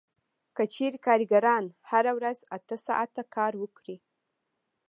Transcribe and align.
که 0.55 0.63
چېرې 0.73 0.97
کارګران 1.07 1.63
هره 1.89 2.11
ورځ 2.17 2.39
اته 2.55 2.75
ساعته 2.87 3.23
کار 3.35 3.53
وکړي 3.61 3.97